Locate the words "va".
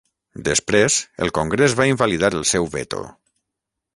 1.81-1.87